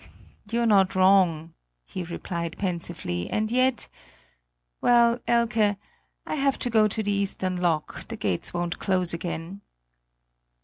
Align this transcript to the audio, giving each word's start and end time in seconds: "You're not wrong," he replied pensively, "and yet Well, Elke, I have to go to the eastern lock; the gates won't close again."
"You're 0.49 0.65
not 0.65 0.95
wrong," 0.95 1.53
he 1.85 2.01
replied 2.01 2.57
pensively, 2.57 3.29
"and 3.29 3.51
yet 3.51 3.87
Well, 4.81 5.19
Elke, 5.27 5.77
I 6.25 6.33
have 6.37 6.57
to 6.57 6.71
go 6.71 6.87
to 6.87 7.03
the 7.03 7.11
eastern 7.11 7.55
lock; 7.55 8.07
the 8.07 8.17
gates 8.17 8.51
won't 8.51 8.79
close 8.79 9.13
again." 9.13 9.61